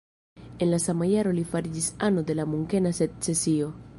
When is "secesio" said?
3.03-3.71